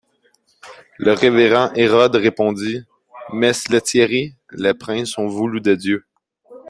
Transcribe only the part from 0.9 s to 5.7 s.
Le révérend Hérode répondit:— Mess Lethierry, les princes sont voulus